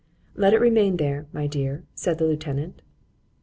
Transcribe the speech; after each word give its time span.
——Let 0.33 0.55
it 0.55 0.59
remain 0.59 0.97
there, 0.97 1.27
my 1.31 1.45
dear, 1.45 1.83
said 1.93 2.17
the 2.17 2.25
lieutenant. 2.25 2.81